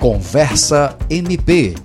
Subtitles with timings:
[0.00, 1.76] Conversa MP.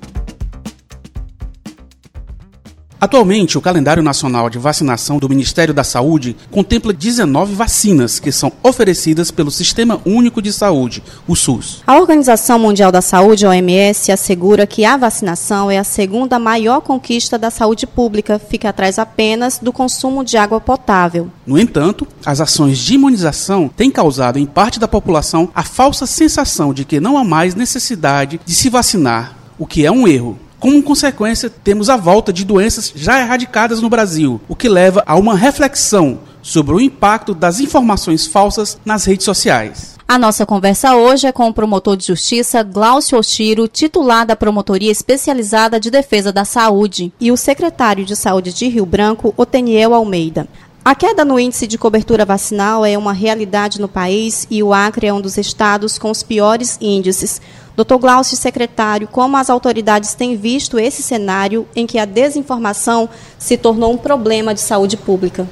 [2.99, 8.51] Atualmente, o calendário nacional de vacinação do Ministério da Saúde contempla 19 vacinas que são
[8.63, 11.83] oferecidas pelo Sistema Único de Saúde, o SUS.
[11.85, 17.37] A Organização Mundial da Saúde, OMS, assegura que a vacinação é a segunda maior conquista
[17.37, 21.29] da saúde pública, fica atrás apenas do consumo de água potável.
[21.45, 26.73] No entanto, as ações de imunização têm causado em parte da população a falsa sensação
[26.73, 30.39] de que não há mais necessidade de se vacinar, o que é um erro.
[30.65, 35.15] Como consequência, temos a volta de doenças já erradicadas no Brasil, o que leva a
[35.15, 39.95] uma reflexão sobre o impacto das informações falsas nas redes sociais.
[40.07, 44.91] A nossa conversa hoje é com o promotor de justiça Glaucio Oshiro, titular da Promotoria
[44.91, 50.47] Especializada de Defesa da Saúde, e o secretário de Saúde de Rio Branco, Oteniel Almeida.
[50.83, 55.07] A queda no índice de cobertura vacinal é uma realidade no país e o Acre
[55.07, 57.41] é um dos estados com os piores índices.
[57.75, 57.97] Dr.
[57.99, 63.93] Glaucio, secretário, como as autoridades têm visto esse cenário em que a desinformação se tornou
[63.93, 65.47] um problema de saúde pública?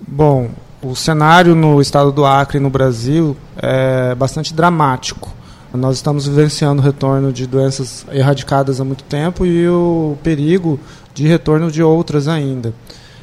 [0.00, 0.50] Bom,
[0.82, 5.32] o cenário no estado do Acre e no Brasil é bastante dramático.
[5.72, 10.78] Nós estamos vivenciando o retorno de doenças erradicadas há muito tempo e o perigo
[11.14, 12.74] de retorno de outras ainda.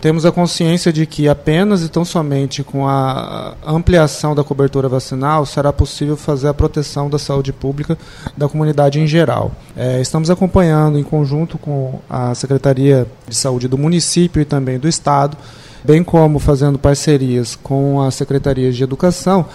[0.02, 5.46] Temos a consciência de que apenas e tão somente com a ampliação da cobertura vacinal
[5.46, 7.98] será possível fazer a proteção da saúde pública
[8.38, 9.52] da comunidade em geral.
[9.76, 14.88] É, estamos acompanhando, em conjunto com a Secretaria de Saúde do município e também do
[14.88, 15.36] Estado,
[15.84, 19.48] bem como fazendo parcerias com as secretarias de educação,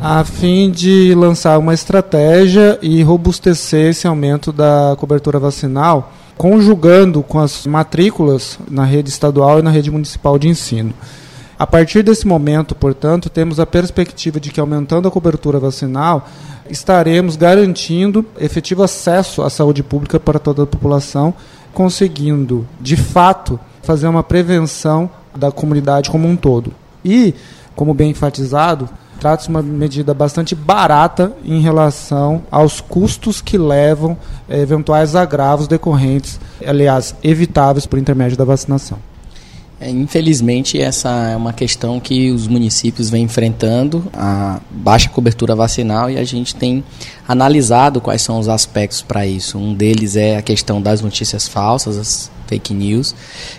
[0.00, 6.12] a fim de lançar uma estratégia e robustecer esse aumento da cobertura vacinal
[6.42, 10.92] conjugando com as matrículas na rede estadual e na rede municipal de ensino.
[11.56, 16.28] A partir desse momento, portanto, temos a perspectiva de que, aumentando a cobertura vacinal,
[16.68, 21.32] estaremos garantindo efetivo acesso à saúde pública para toda a população,
[21.72, 26.74] conseguindo, de fato, fazer uma prevenção da comunidade como um todo.
[27.04, 27.36] E,
[27.76, 28.88] como bem enfatizado,
[29.22, 34.16] Trata-se de uma medida bastante barata em relação aos custos que levam
[34.48, 38.98] eh, eventuais agravos decorrentes, aliás, evitáveis por intermédio da vacinação.
[39.80, 46.10] É, infelizmente, essa é uma questão que os municípios vêm enfrentando, a baixa cobertura vacinal,
[46.10, 46.82] e a gente tem
[47.26, 49.56] analisado quais são os aspectos para isso.
[49.56, 53.14] Um deles é a questão das notícias falsas, as fake news,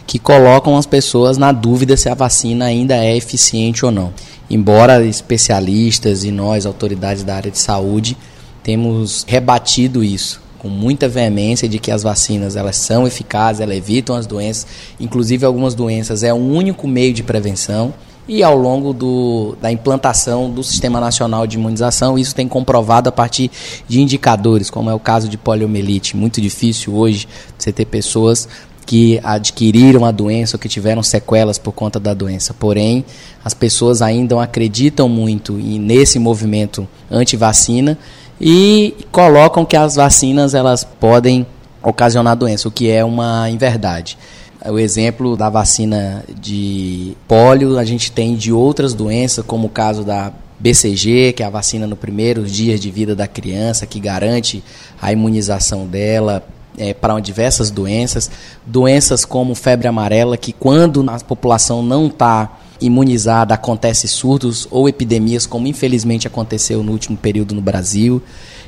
[0.06, 4.12] que colocam as pessoas na dúvida se a vacina ainda é eficiente ou não
[4.50, 8.18] embora especialistas e nós, autoridades da área de saúde,
[8.64, 14.16] temos rebatido isso com muita veemência de que as vacinas elas são eficazes, elas evitam
[14.16, 14.66] as doenças,
[14.98, 17.94] inclusive algumas doenças é o único meio de prevenção
[18.26, 23.12] e ao longo do, da implantação do Sistema Nacional de Imunização, isso tem comprovado a
[23.12, 23.52] partir
[23.86, 26.16] de indicadores, como é o caso de poliomielite.
[26.16, 27.28] Muito difícil hoje
[27.58, 28.48] você ter pessoas
[28.86, 32.54] que adquiriram a doença ou que tiveram sequelas por conta da doença.
[32.54, 33.06] Porém,
[33.44, 37.98] as pessoas ainda acreditam muito nesse movimento anti-vacina
[38.40, 41.46] e colocam que as vacinas elas podem
[41.82, 44.18] ocasionar doença, o que é uma inverdade.
[44.66, 50.04] O exemplo da vacina de pólio, a gente tem de outras doenças, como o caso
[50.04, 54.64] da BCG, que é a vacina no primeiros dias de vida da criança, que garante
[55.02, 56.42] a imunização dela
[56.78, 58.30] é, para diversas doenças,
[58.66, 65.46] doenças como febre amarela, que quando a população não está imunizada acontece surtos ou epidemias,
[65.46, 68.22] como infelizmente aconteceu no último período no Brasil.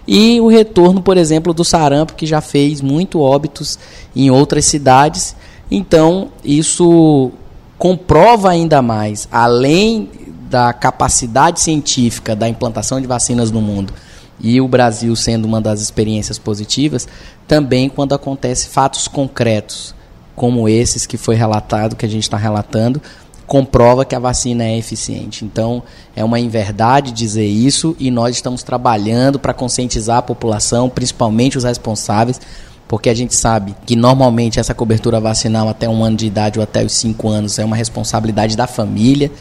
[0.07, 3.79] E o retorno, por exemplo, do sarampo, que já fez muito óbitos
[4.15, 5.35] em outras cidades.
[5.69, 7.31] Então, isso
[7.77, 10.09] comprova ainda mais, além
[10.49, 13.93] da capacidade científica da implantação de vacinas no mundo,
[14.39, 17.07] e o Brasil sendo uma das experiências positivas,
[17.47, 19.95] também quando acontece fatos concretos,
[20.35, 23.01] como esses que foi relatado, que a gente está relatando,
[23.47, 25.45] comprova que a vacina é eficiente.
[25.45, 25.83] Então,
[26.15, 31.63] é uma inverdade dizer isso e nós estamos trabalhando para conscientizar a população, principalmente os
[31.63, 32.41] responsáveis,
[32.87, 36.63] porque a gente sabe que normalmente essa cobertura vacinal até um ano de idade ou
[36.63, 39.31] até os cinco anos é uma responsabilidade da família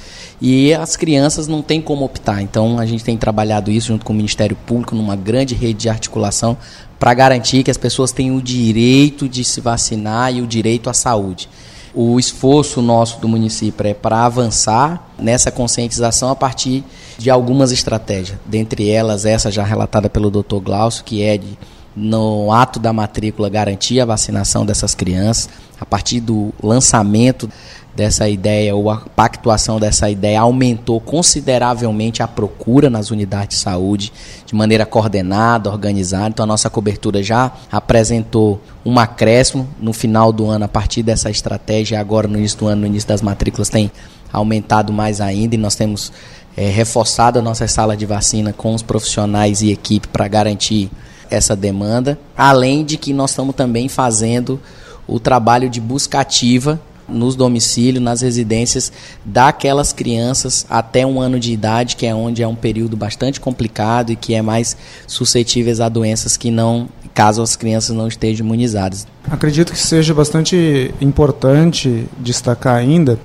[0.40, 2.42] e as crianças não têm como optar.
[2.42, 5.88] Então a gente tem trabalhado isso junto com o Ministério Público numa grande rede de
[5.88, 6.56] articulação
[6.98, 10.94] para garantir que as pessoas tenham o direito de se vacinar e o direito à
[10.94, 11.48] saúde.
[11.94, 16.82] O esforço nosso do município é para avançar nessa conscientização a partir
[17.16, 20.58] de algumas estratégias, dentre elas essa já relatada pelo Dr.
[20.60, 21.56] Glaucio, que é de
[21.96, 25.48] no ato da matrícula garantir a vacinação dessas crianças,
[25.80, 27.48] a partir do lançamento
[27.94, 34.12] dessa ideia ou a pactuação dessa ideia aumentou consideravelmente a procura nas unidades de saúde
[34.44, 36.28] de maneira coordenada, organizada.
[36.28, 41.30] Então a nossa cobertura já apresentou um acréscimo no final do ano a partir dessa
[41.30, 42.00] estratégia.
[42.00, 43.92] Agora no início do ano, no início das matrículas tem
[44.32, 46.12] aumentado mais ainda e nós temos
[46.56, 50.90] é, reforçado a nossa sala de vacina com os profissionais e equipe para garantir
[51.30, 52.18] essa demanda.
[52.36, 54.60] Além de que nós estamos também fazendo
[55.06, 58.90] o trabalho de busca ativa nos domicílios, nas residências
[59.24, 64.10] daquelas crianças até um ano de idade, que é onde é um período bastante complicado
[64.10, 64.76] e que é mais
[65.06, 69.06] suscetíveis a doenças que não, caso as crianças não estejam imunizadas.
[69.30, 73.18] Acredito que seja bastante importante destacar ainda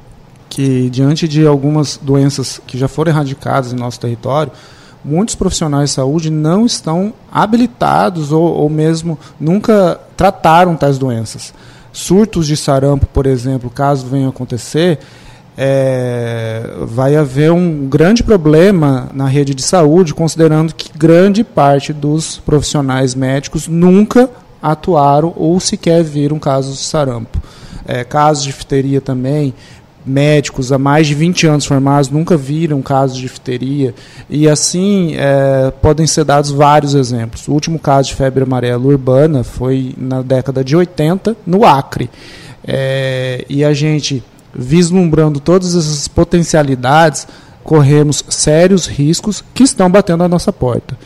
[0.49, 4.51] que diante de algumas doenças que já foram erradicadas em nosso território,
[5.03, 11.53] muitos profissionais de saúde não estão habilitados ou, ou mesmo nunca trataram tais doenças
[11.91, 14.99] surtos de sarampo, por exemplo, caso venha acontecer,
[15.57, 22.37] é, vai haver um grande problema na rede de saúde, considerando que grande parte dos
[22.37, 24.29] profissionais médicos nunca
[24.61, 27.37] atuaram ou sequer viram casos de sarampo.
[27.85, 29.53] É, casos de difteria também,
[30.05, 33.93] médicos há mais de 20 anos formados nunca viram casos de difteria
[34.29, 37.47] e assim é, podem ser dados vários exemplos.
[37.47, 42.09] O último caso de febre amarela urbana foi na década de 80 no Acre
[42.65, 44.23] é, e a gente
[44.53, 47.27] vislumbrando todas essas potencialidades
[47.63, 50.97] corremos sérios riscos que estão batendo à nossa porta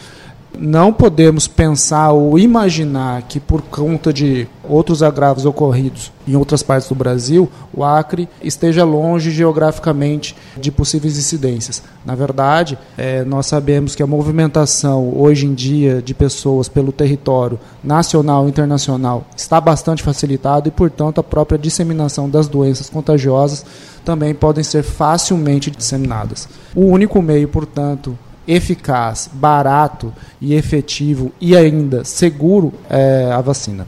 [0.57, 6.87] não podemos pensar ou imaginar que por conta de outros agravos ocorridos em outras partes
[6.87, 11.83] do Brasil, o Acre esteja longe geograficamente de possíveis incidências.
[12.05, 17.59] Na verdade, é, nós sabemos que a movimentação hoje em dia de pessoas pelo território
[17.83, 23.65] nacional e internacional está bastante facilitada e, portanto, a própria disseminação das doenças contagiosas
[24.05, 26.47] também podem ser facilmente disseminadas.
[26.75, 28.17] O único meio, portanto,
[28.47, 33.87] eficaz, barato e efetivo e ainda seguro é a vacina.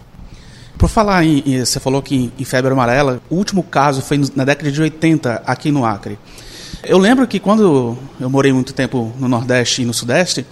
[0.77, 4.71] Por falar em, você falou que em febre amarela, o último caso foi na década
[4.71, 6.19] de 80 aqui no Acre.
[6.83, 10.45] Eu lembro que quando eu morei muito tempo no Nordeste e no Sudeste,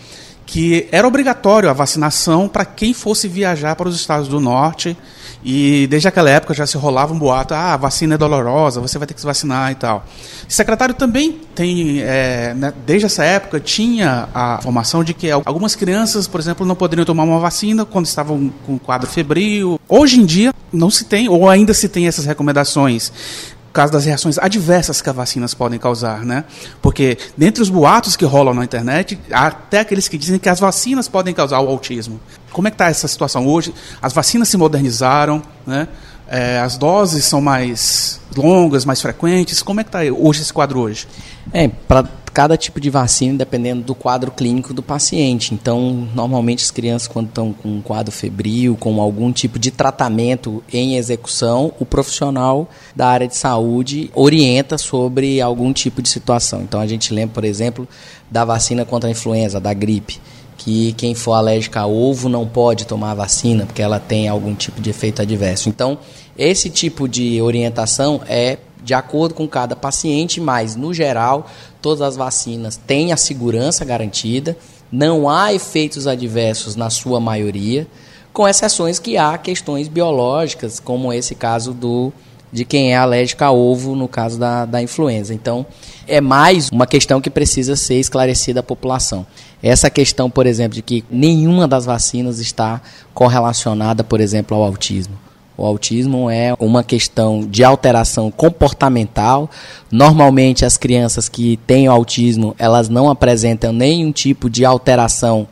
[0.45, 4.97] que era obrigatório a vacinação para quem fosse viajar para os estados do Norte
[5.44, 9.07] e desde aquela época já se rolava um boato, ah, vacina é dolorosa, você vai
[9.07, 10.06] ter que se vacinar e tal.
[10.48, 15.75] O secretário também tem, é, né, desde essa época, tinha a informação de que algumas
[15.75, 19.80] crianças, por exemplo, não poderiam tomar uma vacina quando estavam com quadro febril.
[19.88, 23.12] Hoje em dia não se tem, ou ainda se tem essas recomendações
[23.73, 26.45] caso das reações adversas que as vacinas podem causar, né?
[26.81, 30.59] Porque dentre os boatos que rolam na internet, há até aqueles que dizem que as
[30.59, 32.19] vacinas podem causar o autismo.
[32.51, 33.73] Como é que está essa situação hoje?
[33.99, 35.87] As vacinas se modernizaram, né?
[36.27, 39.61] É, as doses são mais longas, mais frequentes.
[39.61, 41.07] Como é que está hoje esse quadro hoje?
[41.51, 45.53] É, para cada tipo de vacina, dependendo do quadro clínico do paciente.
[45.53, 50.63] Então, normalmente as crianças, quando estão com um quadro febril, com algum tipo de tratamento
[50.74, 56.62] em execução, o profissional da área de saúde orienta sobre algum tipo de situação.
[56.63, 57.88] Então, a gente lembra, por exemplo,
[58.31, 60.19] da vacina contra a influenza, da gripe
[60.56, 64.53] que quem for alérgico a ovo não pode tomar a vacina porque ela tem algum
[64.56, 65.68] tipo de efeito adverso.
[65.68, 65.97] Então,
[66.38, 71.50] esse tipo de orientação é de acordo com cada paciente, mas no geral,
[71.83, 74.57] todas as vacinas têm a segurança garantida,
[74.89, 77.85] não há efeitos adversos na sua maioria,
[78.31, 82.11] com exceções que há questões biológicas, como esse caso do
[82.52, 85.33] de quem é alérgico a ovo, no caso da, da influenza.
[85.33, 85.66] Então,
[86.07, 89.25] é mais uma questão que precisa ser esclarecida à população.
[89.61, 92.80] Essa questão, por exemplo, de que nenhuma das vacinas está
[93.11, 95.18] correlacionada, por exemplo, ao autismo.
[95.57, 99.50] O autismo é uma questão de alteração comportamental.
[99.92, 105.48] Normalmente as crianças que têm autismo, elas não apresentam nenhum tipo de alteração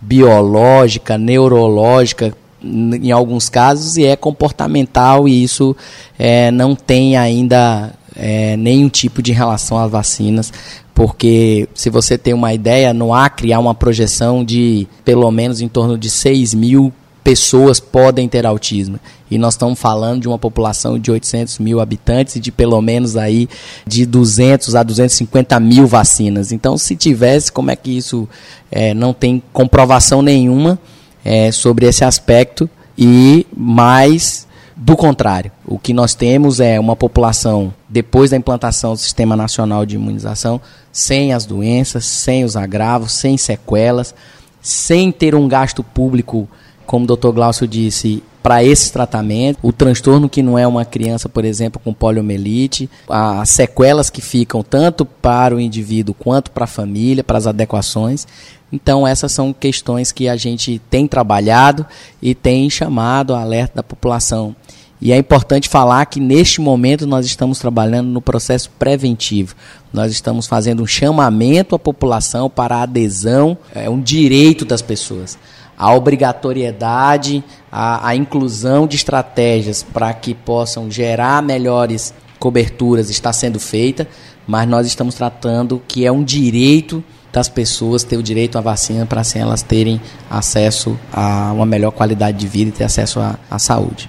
[0.00, 5.76] biológica, neurológica, em alguns casos, e é comportamental e isso
[6.18, 10.52] é, não tem ainda é, nenhum tipo de relação às vacinas,
[10.94, 15.68] porque se você tem uma ideia, no Acre há uma projeção de pelo menos em
[15.68, 16.92] torno de 6 mil
[17.24, 19.00] pessoas podem ter autismo.
[19.30, 23.16] E nós estamos falando de uma população de 800 mil habitantes e de pelo menos
[23.16, 23.48] aí
[23.86, 26.52] de 200 a 250 mil vacinas.
[26.52, 28.28] Então, se tivesse, como é que isso
[28.70, 30.78] é, não tem comprovação nenhuma
[31.24, 35.50] é, sobre esse aspecto e mais do contrário.
[35.64, 40.60] O que nós temos é uma população, depois da implantação do Sistema Nacional de Imunização,
[40.92, 44.14] sem as doenças, sem os agravos, sem sequelas,
[44.60, 46.48] sem ter um gasto público
[46.86, 47.30] como o Dr.
[47.30, 51.94] Glaucio disse, para esse tratamento, o transtorno que não é uma criança, por exemplo, com
[51.94, 57.46] poliomielite, as sequelas que ficam tanto para o indivíduo quanto para a família, para as
[57.46, 58.26] adequações.
[58.70, 61.86] Então, essas são questões que a gente tem trabalhado
[62.20, 64.54] e tem chamado a alerta da população.
[65.00, 69.54] E é importante falar que neste momento nós estamos trabalhando no processo preventivo.
[69.92, 75.38] Nós estamos fazendo um chamamento à população para a adesão, é um direito das pessoas.
[75.84, 83.60] A obrigatoriedade, a, a inclusão de estratégias para que possam gerar melhores coberturas está sendo
[83.60, 84.08] feita,
[84.46, 89.04] mas nós estamos tratando que é um direito das pessoas ter o direito à vacina
[89.04, 90.00] para assim elas terem
[90.30, 94.08] acesso a uma melhor qualidade de vida e ter acesso à, à saúde.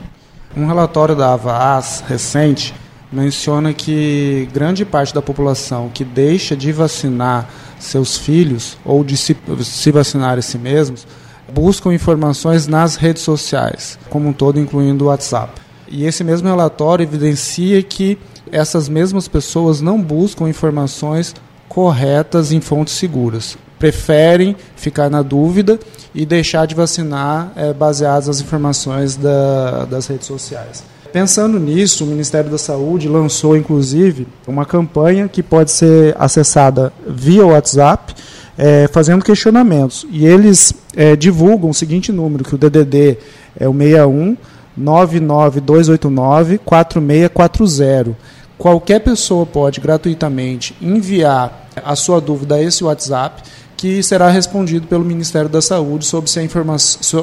[0.56, 2.74] Um relatório da Avas recente
[3.12, 9.36] menciona que grande parte da população que deixa de vacinar seus filhos ou de se,
[9.62, 11.06] se vacinar a si mesmos
[11.52, 15.62] buscam informações nas redes sociais, como um todo, incluindo o WhatsApp.
[15.88, 18.18] E esse mesmo relatório evidencia que
[18.52, 21.34] essas mesmas pessoas não buscam informações
[21.68, 23.58] corretas em fontes seguras.
[23.78, 25.80] Preferem ficar na dúvida
[26.14, 30.84] e deixar de vacinar é, baseados nas informações da, das redes sociais.
[31.12, 37.46] Pensando nisso, o Ministério da Saúde lançou, inclusive, uma campanha que pode ser acessada via
[37.46, 38.14] WhatsApp,
[38.58, 40.06] é, fazendo questionamentos.
[40.10, 43.18] E eles é, divulgam o seguinte número, que o DDD
[43.60, 44.38] é o 61
[44.78, 48.18] 99289 4640.
[48.58, 53.44] Qualquer pessoa pode gratuitamente enviar a sua dúvida a esse WhatsApp
[53.76, 56.40] que será respondido pelo Ministério da Saúde sobre se,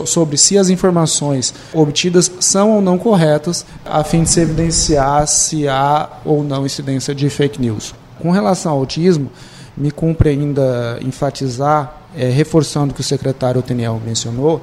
[0.06, 5.66] sobre se, as informações obtidas são ou não corretas, a fim de se evidenciar se
[5.66, 7.94] há ou não incidência de fake news.
[8.20, 9.30] Com relação ao autismo,
[9.76, 14.62] me cumpre ainda enfatizar, é, reforçando o que o secretário Oteniel mencionou,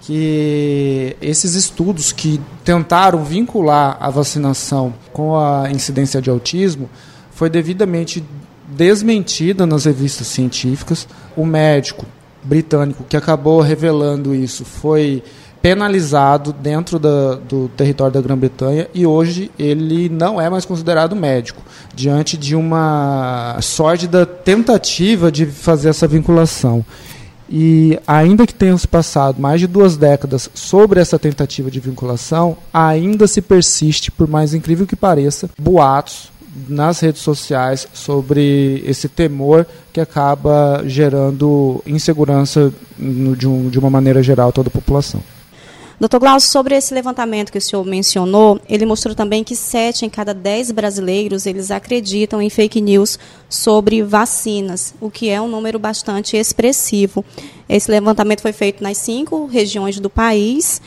[0.00, 6.88] que esses estudos que tentaram vincular a vacinação com a incidência de autismo
[7.30, 8.24] foi devidamente
[8.68, 11.06] desmentida nas revistas científicas.
[11.36, 12.06] O médico
[12.42, 15.22] britânico que acabou revelando isso foi
[15.60, 21.62] penalizado dentro da, do território da Grã-Bretanha e hoje ele não é mais considerado médico,
[21.94, 26.84] diante de uma sórdida tentativa de fazer essa vinculação.
[27.50, 32.58] E ainda que tenham se passado mais de duas décadas sobre essa tentativa de vinculação,
[32.72, 36.30] ainda se persiste, por mais incrível que pareça, boatos
[36.68, 44.52] nas redes sociais sobre esse temor que acaba gerando insegurança de, um, uma maneira geral
[44.52, 45.22] toda a população.
[46.00, 50.08] Doutor Glaucio, sobre esse levantamento que o senhor mencionou, ele mostrou também que sete em
[50.08, 55.76] cada dez brasileiros eles acreditam em fake news sobre vacinas, o que é um número
[55.76, 57.24] bastante expressivo.
[57.68, 60.80] Esse levantamento foi feito nas cinco regiões do país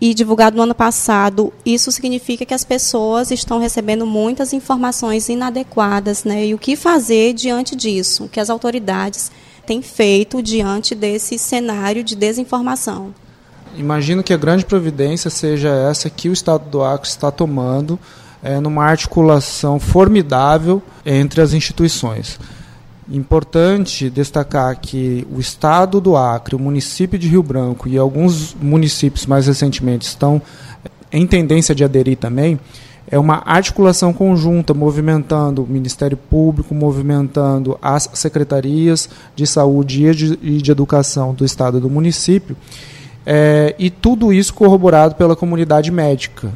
[0.00, 1.52] e divulgado no ano passado.
[1.64, 6.44] Isso significa que as pessoas estão recebendo muitas informações inadequadas, né?
[6.44, 8.24] E o que fazer diante disso?
[8.24, 9.30] O que as autoridades
[9.64, 13.14] têm feito diante desse cenário de desinformação?
[13.76, 17.98] Imagino que a grande providência seja essa que o Estado do Acre está tomando
[18.42, 22.38] é, numa articulação formidável entre as instituições.
[23.10, 29.26] Importante destacar que o Estado do Acre, o município de Rio Branco e alguns municípios
[29.26, 30.42] mais recentemente estão
[31.12, 32.58] em tendência de aderir também,
[33.08, 40.04] é uma articulação conjunta movimentando o Ministério Público, movimentando as secretarias de saúde
[40.42, 42.56] e de, educação do Estado e do município,
[43.26, 46.52] é, e tudo isso corroborado pela comunidade médica.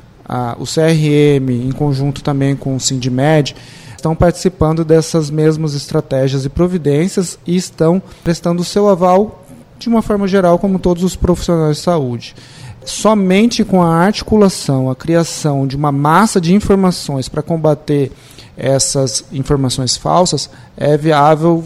[0.61, 3.57] O CRM, em conjunto também com o Sindmed,
[3.97, 9.45] estão participando dessas mesmas estratégias e providências e estão prestando o seu aval
[9.77, 12.37] de uma forma geral, como todos os profissionais de saúde.
[12.85, 18.12] Somente com a articulação, a criação de uma massa de informações para combater
[18.57, 21.65] essas informações falsas, é viável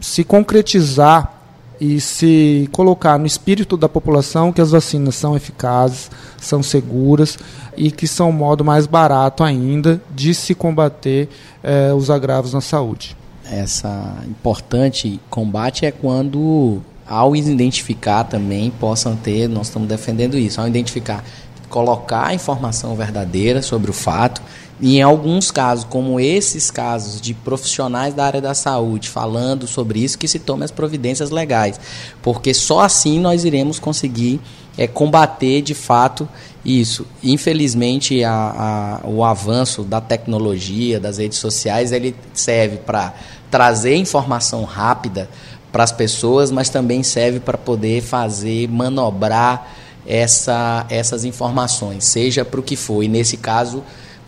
[0.00, 1.33] se concretizar
[1.80, 7.38] e se colocar no espírito da população que as vacinas são eficazes, são seguras
[7.76, 11.28] e que são o modo mais barato ainda de se combater
[11.62, 13.16] eh, os agravos na saúde.
[13.50, 20.68] Essa importante combate é quando, ao identificar também, possam ter, nós estamos defendendo isso, ao
[20.68, 21.24] identificar,
[21.68, 24.40] colocar a informação verdadeira sobre o fato
[24.84, 30.00] e em alguns casos, como esses casos de profissionais da área da saúde falando sobre
[30.00, 31.80] isso, que se tomem as providências legais,
[32.20, 34.42] porque só assim nós iremos conseguir
[34.76, 36.28] é, combater de fato
[36.62, 37.06] isso.
[37.22, 43.14] Infelizmente, a, a, o avanço da tecnologia, das redes sociais, ele serve para
[43.50, 45.30] trazer informação rápida
[45.72, 49.66] para as pessoas, mas também serve para poder fazer, manobrar
[50.06, 53.02] essa, essas informações, seja para o que for.
[53.02, 53.82] E nesse caso,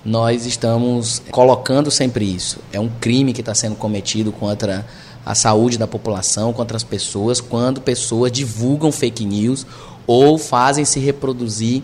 [0.06, 2.60] nós estamos colocando sempre isso.
[2.72, 4.86] É um crime que está sendo cometido contra
[5.24, 9.66] a saúde da população, contra as pessoas, quando pessoas divulgam fake news
[10.06, 11.82] ou fazem se reproduzir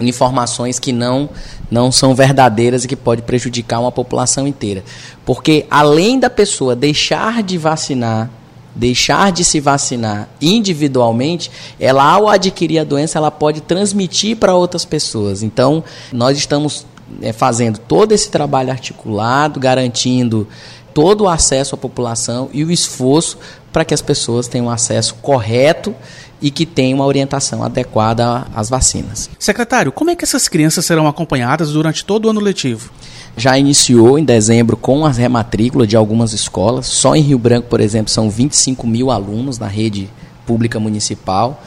[0.00, 1.28] informações que não
[1.70, 4.82] não são verdadeiras e que pode prejudicar uma população inteira.
[5.26, 8.30] Porque além da pessoa deixar de vacinar,
[8.74, 14.86] deixar de se vacinar individualmente, ela ao adquirir a doença, ela pode transmitir para outras
[14.86, 15.42] pessoas.
[15.42, 16.86] Então, nós estamos
[17.20, 20.48] é, fazendo todo esse trabalho articulado, garantindo
[20.94, 23.38] todo o acesso à população e o esforço
[23.72, 25.94] para que as pessoas tenham acesso correto
[26.40, 29.30] e que tenham uma orientação adequada às vacinas.
[29.38, 32.90] Secretário, como é que essas crianças serão acompanhadas durante todo o ano letivo?
[33.36, 36.86] Já iniciou em dezembro com a rematrícula de algumas escolas.
[36.86, 40.10] Só em Rio Branco, por exemplo, são 25 mil alunos na rede
[40.44, 41.62] pública municipal.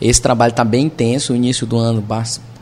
[0.00, 1.32] Esse trabalho está bem intenso.
[1.32, 2.04] O início do ano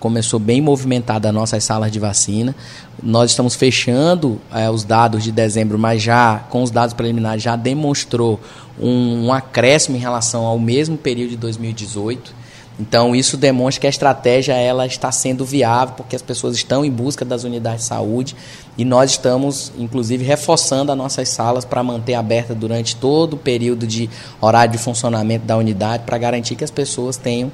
[0.01, 2.55] começou bem movimentada as nossas salas de vacina.
[3.03, 7.57] Nós estamos fechando é, os dados de dezembro, mas já com os dados preliminares já
[7.57, 8.41] demonstrou
[8.81, 12.46] um, um acréscimo em relação ao mesmo período de 2018.
[12.79, 16.91] Então isso demonstra que a estratégia ela está sendo viável porque as pessoas estão em
[16.91, 18.37] busca das unidades de saúde
[18.77, 23.87] e nós estamos inclusive reforçando as nossas salas para manter aberta durante todo o período
[23.87, 27.51] de horário de funcionamento da unidade para garantir que as pessoas tenham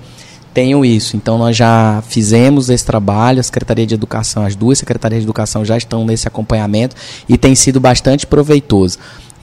[0.52, 1.16] tenham isso.
[1.16, 5.64] Então nós já fizemos esse trabalho, a Secretaria de Educação, as duas secretarias de educação
[5.64, 6.94] já estão nesse acompanhamento
[7.28, 8.98] e tem sido bastante proveitoso.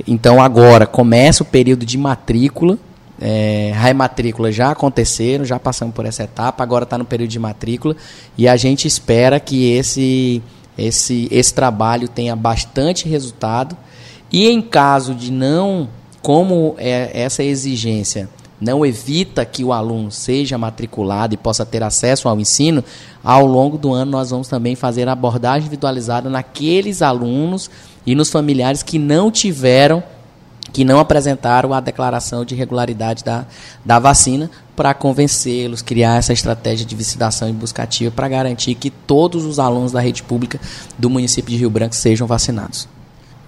[0.07, 2.77] Então agora começa o período de matrícula.
[3.21, 7.95] É, matrícula já aconteceram, já passamos por essa etapa, agora está no período de matrícula.
[8.38, 10.41] E a gente espera que esse,
[10.77, 13.75] esse, esse trabalho tenha bastante resultado.
[14.31, 15.89] E em caso de não,
[16.21, 22.27] como é essa exigência não evita que o aluno seja matriculado e possa ter acesso
[22.27, 22.83] ao ensino,
[23.23, 27.69] ao longo do ano nós vamos também fazer abordagem individualizada naqueles alunos
[28.05, 30.03] e nos familiares que não tiveram,
[30.71, 33.45] que não apresentaram a declaração de regularidade da,
[33.83, 39.44] da vacina, para convencê-los, criar essa estratégia de visitação e buscativa para garantir que todos
[39.44, 40.57] os alunos da rede pública
[40.98, 42.87] do município de Rio Branco sejam vacinados.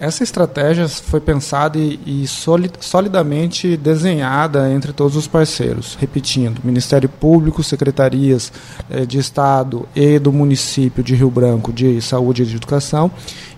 [0.01, 5.95] Essa estratégia foi pensada e, e solidamente desenhada entre todos os parceiros.
[6.01, 8.51] Repetindo, Ministério Público, secretarias
[8.89, 13.11] eh, de Estado e do município de Rio Branco de Saúde e de Educação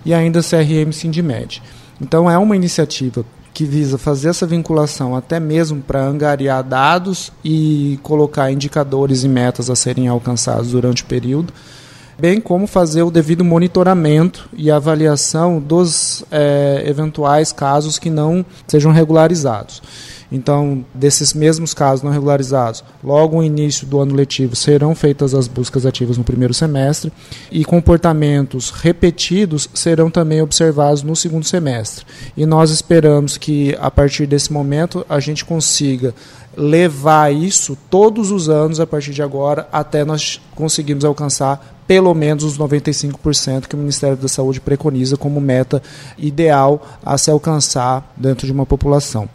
[0.04, 1.62] e ainda CRM Sindimed.
[1.98, 7.98] Então é uma iniciativa que visa fazer essa vinculação até mesmo para angariar dados e
[8.02, 11.54] colocar indicadores e metas a serem alcançados durante o período
[12.18, 18.92] bem como fazer o devido monitoramento e avaliação dos é, eventuais casos que não sejam
[18.92, 19.82] regularizados.
[20.30, 25.48] Então, desses mesmos casos não regularizados, logo no início do ano letivo serão feitas as
[25.48, 27.12] buscas ativas no primeiro semestre
[27.50, 32.04] e comportamentos repetidos serão também observados no segundo semestre.
[32.36, 36.14] E nós esperamos que a partir desse momento a gente consiga
[36.56, 42.44] levar isso todos os anos a partir de agora até nós conseguirmos alcançar pelo menos
[42.44, 45.82] os 95% que o Ministério da Saúde preconiza como meta
[46.16, 49.28] ideal a se alcançar dentro de uma população.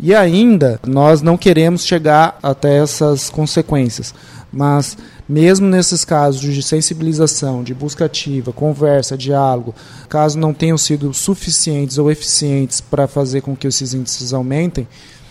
[0.00, 4.12] E ainda, nós não queremos chegar até essas consequências,
[4.52, 4.96] mas
[5.28, 9.74] mesmo nesses casos de sensibilização, de busca ativa, conversa, diálogo,
[10.08, 14.88] caso não tenham sido suficientes ou eficientes para fazer com que esses índices aumentem,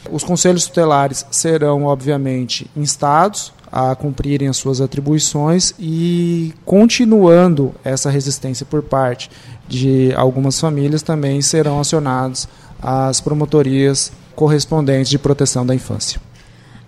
[0.10, 8.66] os conselhos tutelares serão, obviamente, instados a cumprirem as suas atribuições e continuando essa resistência
[8.66, 9.30] por parte
[9.68, 12.48] de algumas famílias também serão acionados
[12.82, 16.20] as promotorias correspondentes de proteção da infância.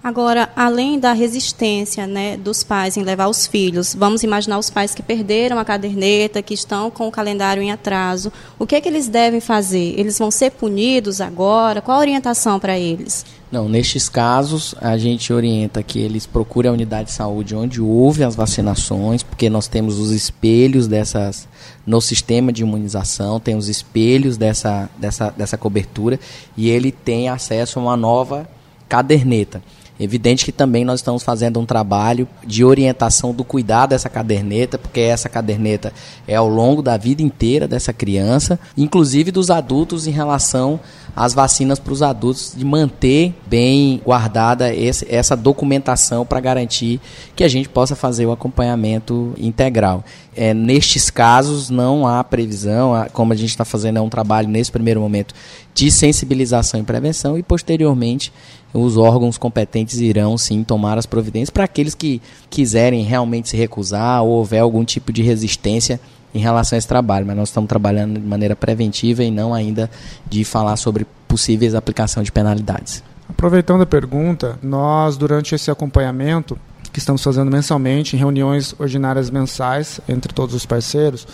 [0.03, 4.93] Agora, além da resistência né, dos pais em levar os filhos, vamos imaginar os pais
[4.93, 8.29] que perderam a caderneta, que estão com o calendário em atraso.
[8.59, 9.97] O que é que eles devem fazer?
[9.97, 11.81] Eles vão ser punidos agora?
[11.81, 13.25] Qual a orientação para eles?
[13.49, 18.25] Não, nestes casos, a gente orienta que eles procurem a unidade de saúde onde houve
[18.25, 21.47] as vacinações, porque nós temos os espelhos dessas
[21.85, 26.19] no sistema de imunização, tem os espelhos dessa, dessa, dessa cobertura
[26.57, 28.49] e ele tem acesso a uma nova
[28.89, 29.61] caderneta.
[30.03, 34.99] Evidente que também nós estamos fazendo um trabalho de orientação do cuidado dessa caderneta, porque
[34.99, 35.93] essa caderneta
[36.27, 40.79] é ao longo da vida inteira dessa criança, inclusive dos adultos em relação
[41.15, 46.99] às vacinas para os adultos, de manter bem guardada esse, essa documentação para garantir
[47.35, 50.03] que a gente possa fazer o acompanhamento integral.
[50.35, 54.71] É, nestes casos, não há previsão, como a gente está fazendo, é um trabalho nesse
[54.71, 55.35] primeiro momento
[55.73, 58.31] de sensibilização e prevenção, e posteriormente
[58.73, 64.23] os órgãos competentes irão sim tomar as providências para aqueles que quiserem realmente se recusar
[64.23, 65.99] ou houver algum tipo de resistência
[66.33, 69.89] em relação a esse trabalho, mas nós estamos trabalhando de maneira preventiva e não ainda
[70.27, 73.03] de falar sobre possíveis aplicação de penalidades.
[73.29, 76.57] Aproveitando a pergunta, nós durante esse acompanhamento
[76.91, 81.27] que estamos fazendo mensalmente em reuniões ordinárias mensais entre todos os parceiros,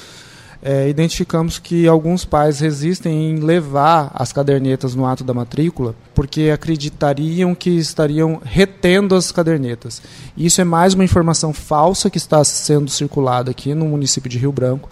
[0.61, 6.51] é, identificamos que alguns pais resistem em levar as cadernetas no ato da matrícula porque
[6.53, 10.01] acreditariam que estariam retendo as cadernetas.
[10.35, 14.51] Isso é mais uma informação falsa que está sendo circulada aqui no município de Rio
[14.51, 14.89] Branco.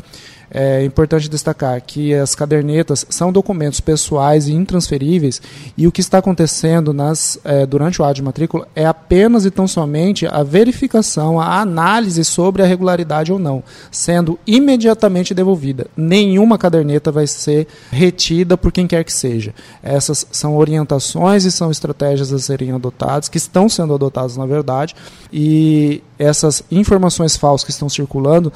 [0.49, 5.41] É importante destacar que as cadernetas são documentos pessoais e intransferíveis
[5.77, 9.51] e o que está acontecendo nas, é, durante o ato de matrícula é apenas e
[9.51, 15.87] tão somente a verificação, a análise sobre a regularidade ou não, sendo imediatamente devolvida.
[15.97, 19.53] Nenhuma caderneta vai ser retida por quem quer que seja.
[19.83, 24.95] Essas são orientações e são estratégias a serem adotadas, que estão sendo adotadas na verdade,
[25.31, 28.51] e essas informações falsas que estão circulando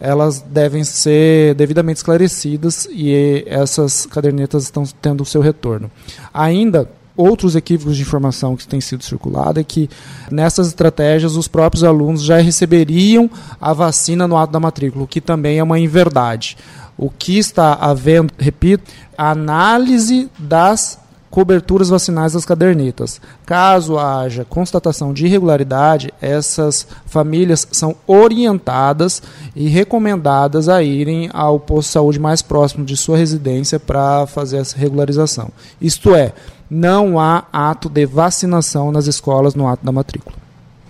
[0.00, 5.90] elas devem ser devidamente esclarecidas e essas cadernetas estão tendo seu retorno.
[6.32, 9.88] Ainda outros equívocos de informação que têm sido circulado é que
[10.30, 13.30] nessas estratégias os próprios alunos já receberiam
[13.60, 16.56] a vacina no ato da matrícula, o que também é uma inverdade.
[16.98, 20.98] O que está havendo, repito, a análise das
[21.36, 23.20] coberturas vacinais das cadernetas.
[23.44, 29.22] Caso haja constatação de irregularidade, essas famílias são orientadas
[29.54, 34.56] e recomendadas a irem ao posto de saúde mais próximo de sua residência para fazer
[34.56, 35.50] essa regularização.
[35.78, 36.32] Isto é,
[36.70, 40.34] não há ato de vacinação nas escolas no ato da matrícula.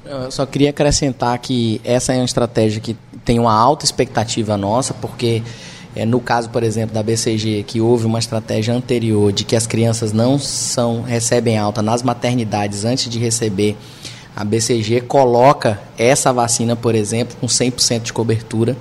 [0.04, 4.94] Eu só queria acrescentar que essa é uma estratégia que tem uma alta expectativa nossa,
[4.94, 5.42] porque
[5.96, 9.66] é, no caso, por exemplo, da BCG, que houve uma estratégia anterior de que as
[9.66, 13.78] crianças não são recebem alta nas maternidades antes de receber,
[14.36, 18.76] a BCG coloca essa vacina, por exemplo, com 100% de cobertura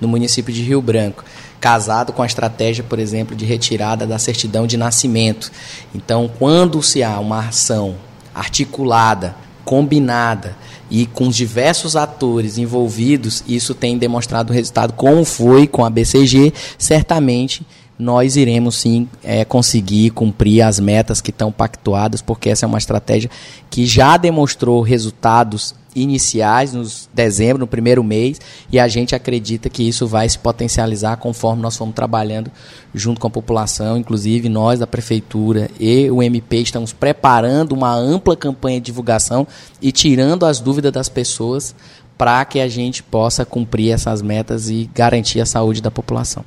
[0.00, 1.24] no município de Rio Branco,
[1.60, 5.50] casado com a estratégia, por exemplo, de retirada da certidão de nascimento.
[5.92, 7.96] Então, quando se há uma ação
[8.32, 10.56] articulada, combinada,
[10.90, 16.52] e com os diversos atores envolvidos, isso tem demonstrado resultado, como foi com a BCG,
[16.76, 17.64] certamente
[17.98, 22.78] nós iremos sim é, conseguir cumprir as metas que estão pactuadas, porque essa é uma
[22.78, 23.30] estratégia
[23.68, 29.82] que já demonstrou resultados iniciais nos dezembro, no primeiro mês, e a gente acredita que
[29.82, 32.50] isso vai se potencializar conforme nós formos trabalhando
[32.94, 38.36] junto com a população, inclusive nós da prefeitura e o MP estamos preparando uma ampla
[38.36, 39.46] campanha de divulgação
[39.80, 41.74] e tirando as dúvidas das pessoas
[42.18, 46.44] para que a gente possa cumprir essas metas e garantir a saúde da população.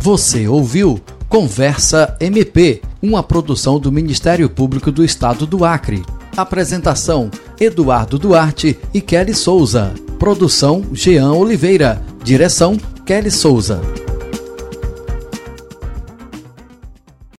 [0.00, 1.00] Você ouviu
[1.34, 6.00] Conversa MP, uma produção do Ministério Público do Estado do Acre.
[6.36, 9.92] Apresentação: Eduardo Duarte e Kelly Souza.
[10.18, 12.02] Produção: Jean Oliveira.
[12.22, 13.80] Direção: Kelly Souza.